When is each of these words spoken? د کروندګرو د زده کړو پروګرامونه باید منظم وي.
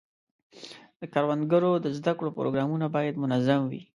د 0.99 1.01
کروندګرو 1.13 1.71
د 1.83 1.87
زده 1.97 2.13
کړو 2.17 2.29
پروګرامونه 2.37 2.85
باید 2.95 3.21
منظم 3.23 3.61
وي. 3.71 3.81